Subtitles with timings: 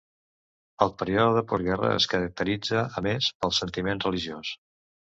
[0.85, 4.61] El període de postguerra es caracteritza, a més, pel sentiment religiós.